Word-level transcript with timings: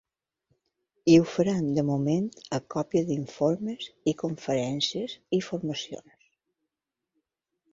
I 1.11 1.17
ho 1.17 1.25
faran, 1.33 1.67
de 1.79 1.83
moment, 1.89 2.29
a 2.57 2.59
còpia 2.75 3.03
d’informes, 3.09 3.91
conferències 4.23 5.17
i 5.39 5.43
formacions. 5.51 6.29